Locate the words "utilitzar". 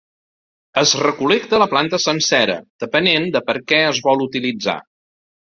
4.29-4.79